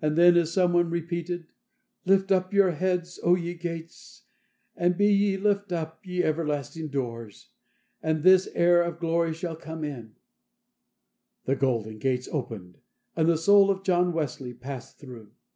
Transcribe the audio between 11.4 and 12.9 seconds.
the Golden Gates opened,